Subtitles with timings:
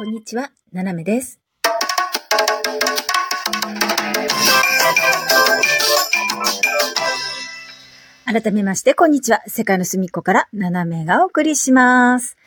[0.00, 1.38] こんにちは、ななめです。
[8.24, 9.42] 改めまして、こんにちは。
[9.46, 12.38] 世界の隅っこから、ななめがお送りします。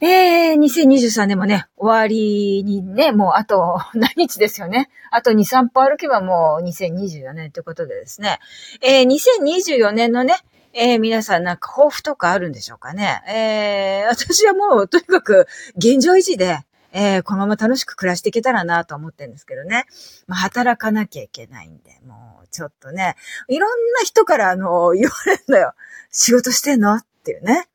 [0.00, 4.88] えー、2023年もね、終わりにね、もうあと 何日ですよね。
[5.10, 8.38] あと2、3歩歩けばもう2024年ということでですね。
[8.80, 10.36] えー、2024年のね、
[10.72, 13.22] えー、皆さんなんか抱負とかあるんでしょうかね。
[13.28, 15.46] えー、私はもうとにかく
[15.76, 16.60] 現状維持で、
[16.92, 19.84] えー、このまま楽しく暮らしていけたらなと思ってるんですけどね。
[20.26, 23.16] まあ、働かなきゃいけないんで、もうちょっとね、
[23.48, 25.74] いろんな人からあの、言われるのよ。
[26.10, 26.94] 仕事してんの？
[26.94, 27.68] っていうね。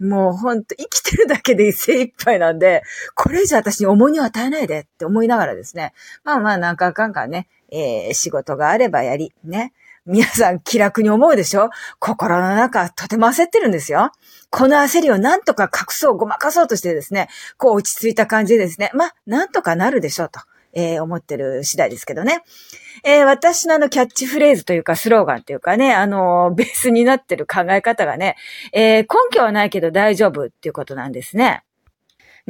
[0.00, 2.82] もうほんと生きてるだけで精一杯なんで、
[3.14, 5.92] これ以上私に重荷を与えないでって思いながらですね。
[6.24, 9.72] まあまあなんかあかんかね、えー、仕事があればやり、ね。
[10.06, 11.70] 皆さん気楽に思うでしょ？
[11.98, 14.10] 心の中とても焦ってるんですよ。
[14.50, 20.40] この焦りをなんとか隠そう、ごまかそうとしてですね、こう落ち着いた感じでですね、まあ、なんとかなるでしょうと。
[20.72, 22.44] えー、思ってる次第ですけどね。
[23.02, 28.36] えー、私のあのキャッチフレーズというかスローガンというかね、あの、ベースになってる考え方がね、
[28.72, 31.64] えー、根拠はないけど大丈夫っていうことなんですね。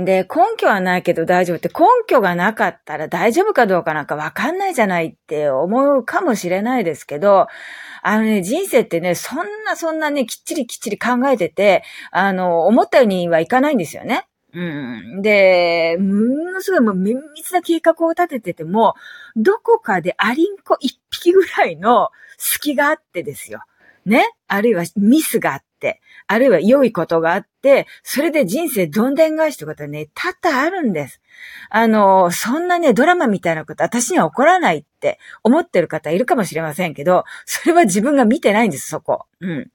[0.04, 7.48] で、根拠はないけど大丈夫って根拠がなかったら大丈夫かどうかなんかわかんないじゃないって思うかもしれないですけど、
[8.02, 14.26] あのね、人生ってね、そんなそんなね、きっちりきっちり考えてて、あの、思ったようにはいかないんですよね。
[14.52, 15.22] うん。
[15.22, 18.94] で、ものすごいもう綿密な計画を立ててても、
[19.36, 23.62] どこかでアリンコ一匹ぐらいの隙があってですよ。
[24.06, 24.24] ね？
[24.48, 25.69] あるいはミスがあって、
[26.26, 31.20] あるいは良いことがあって、それで人生どんでん返しということはね、多々あるんです。
[31.70, 39.26] あの、そんなね、ドラマみたいなこと私には起こらないって思ってる方いるかもしれませんけど、それは自分が見てないんです、そこ。
[39.40, 39.70] うん。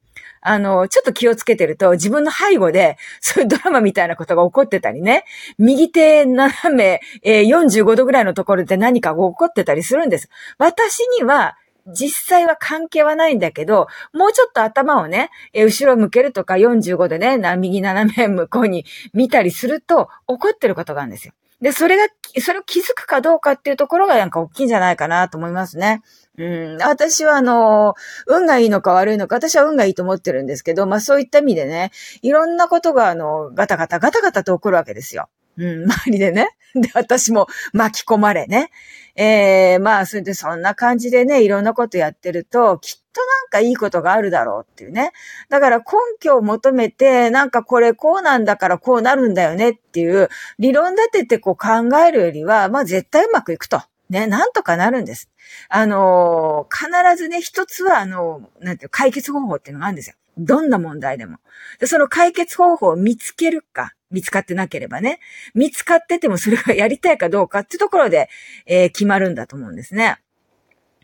[0.47, 5.25] あの、ちょっと気をつけてると、自分の背後で、そういうドラマみたいなことが起こってたりね、
[5.57, 10.29] 右手斜め、えー45度ぐらいのところで何かが起こってたりするんです。
[10.59, 21.33] 私には、実際は関係はないんだけど、もうちょっと頭をね、え後ろ向けるとか45でね、右斜め向こうに見たりすると、起こってることがあるんですよ。
[21.61, 22.07] で、それが、
[22.41, 26.01] それを気づくかどうかっていうところがなんか大きいんじゃないかなと思いますね。
[26.37, 27.95] うん、私はあの、
[28.27, 35.29] 運がいいのか悪いのか、私は運がいいと思ってるんですけど、まあそういった意味でね、いろんなことがあの、ガタガタガタガタと起こるわけですよ。
[35.57, 36.49] うん、周りでね。
[36.75, 38.69] で、私も巻き込まれね。
[39.15, 45.13] えー、まあ、それでそんな感じでね、いろんなことやってると、きっとなんかいいことがあるだろうっていうね。
[45.49, 45.85] だから根
[46.19, 50.29] 拠を求めて、なんかこれこうなんだからこうなるんだよねっていう
[50.59, 53.81] 理論立ててこう考えるよりは、まあ絶対うまくいくと。
[54.09, 55.29] ね、なんとかなるんです。
[55.69, 60.15] あのー必ずね、一つは、あのーなんていう、解決方法っていうのがあるんですよ。
[60.37, 61.37] どんな問題でも。
[61.79, 65.19] で、その解決方法を見つけるか、見つかってなければね、
[65.53, 68.29] 見つかっててもそれがやりたいかどうかっていうところで、
[68.65, 70.17] えー決まるんだと思うんですね。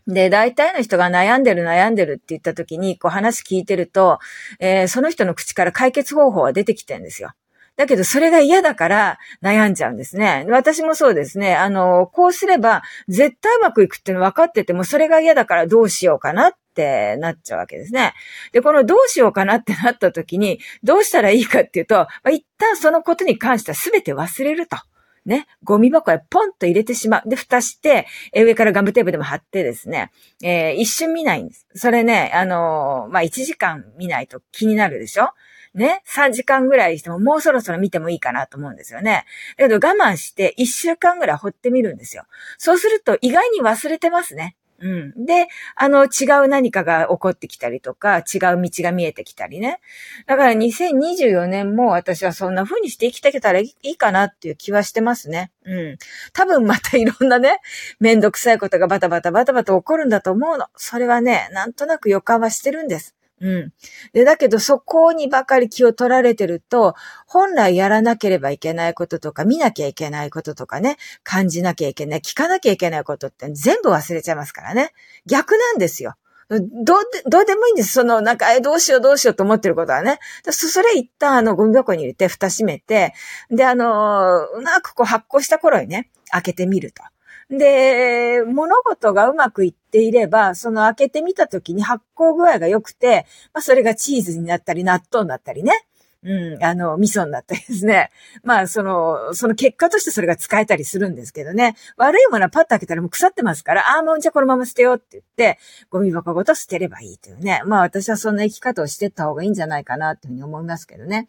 [0.07, 4.19] で、大体の人が悩んでる悩んでるって言った時に、こう話聞いてると、
[4.59, 7.31] えーその人の口から解決方法は出てきてるんですよ。
[7.75, 10.45] だけど、それが嫌だから悩んじゃうんですね。
[10.49, 11.55] 私もそうですね。
[11.55, 18.13] あの、こうすれば絶対うまくいくっていうの分かってても、それが嫌だからどうしようかなっってなっちゃうわけですね。
[18.53, 24.77] で、このどうしようかなってなった時に、どうしたらいいかっていうと、まあ、一旦そのことに関しては全て忘れると。
[25.23, 27.29] ね、ゴミ箱へポンと入れてしまう。
[27.29, 30.11] で、蓋して、え上からガムテープでも貼ってですね、
[30.43, 31.67] えー一瞬見ないんです。
[31.75, 35.29] それね、あのーまあ、1時間見ないと気になるでしょ？
[35.75, 39.25] ね、3時間ぐらいしてももうそろそろ見てもいいかなと思うんですよね。
[39.57, 42.23] だけど我慢して1週間ぐらい掘ってみるんですよ。
[42.57, 44.55] そうすると意外に忘れてますね。
[44.81, 45.25] うん。
[45.25, 49.79] で、あの、違う何かが起こってきたりとか、違う道が見えてきたりね。
[50.25, 55.51] だから2024年も私はそんな風にして生きていけたらいいかなっていう気はしてますね。
[55.65, 55.97] うん。
[56.33, 57.59] 多分またいろんなね、
[57.99, 60.67] めんどくさいことがバタバタバタバタ起こるんだと思うの。
[60.75, 63.15] それはね、なんとなく予感はしてるんです。
[63.41, 63.73] うん。
[64.13, 66.93] で、だけどそこにばかり気を取られてると、
[67.25, 74.93] 本来やらなければいけないこととか、見なきゃいけないこととかね、感じなきゃいけない、聞かなきゃいけないことって全部忘れちゃいますからね。
[75.25, 76.15] 逆なんですよ。
[76.59, 77.93] どうで、どうでもいいんです。
[77.93, 80.19] その、なんか、え、どうしようどうしようと思ってることはね。
[80.43, 83.13] そそれ一旦あの、ゴミ箱に入れて、蓋閉めて、
[83.49, 87.03] で、あの、うまくこう発酵した頃にね、開けてみると。
[87.51, 95.73] で、物事がうまくいっていれば、その開けてみた時に発酵具合が良くて、まあそれがチーズになったり、納豆になったりね。
[96.23, 98.11] うん、あの、味噌になったりですね。
[98.43, 101.75] まあ、その、その結果としてそれが使えたりするんですけどね。
[101.97, 105.57] 悪いものはパッと開けたらもう腐ってますから、ああ、もうじゃあこのまま捨てようって言って、
[105.89, 107.63] ゴミ箱ごと捨てればいいというね。
[107.65, 111.27] まあ私はそんな生き方をしてった方がいいんじゃないかなっていうふうに思いますけどね。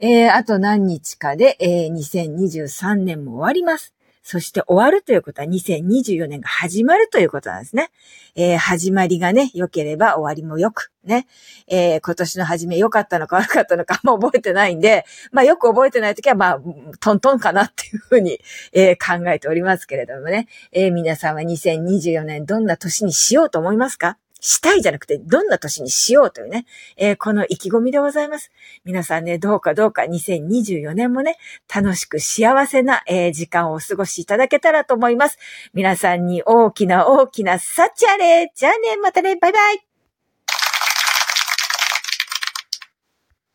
[0.00, 3.94] えー、あと何日かで、えー、2023年も終わります。
[4.22, 7.90] そして終わるということは2024年が始まるということなんですね。
[8.34, 11.26] えー、始まりがね、良ければ終わりも良く、ね。
[11.66, 16.60] えー、今年の始め良かったのか悪かったのかあんま覚えてないんで、まあよく覚えてないときはまあ、
[17.00, 18.40] トントンかなっていうふうに、
[18.72, 20.48] えー、考えておりますけれどもね。
[20.72, 24.18] えー、皆さんは2024年どんな年にしようと思いますか？
[24.40, 26.66] したいじゃなくて、どんな年にしようというね、
[26.96, 28.50] えー、この意気込みでございます。
[28.84, 31.36] 皆さんね、どうかどうか2024年もね、
[31.72, 35.38] 楽しく幸せな、えー、時間をお過ごしいただけたらと思います。
[35.74, 39.89] 皆さんに大きな大きな幸あれじゃあね、またね、バイバイ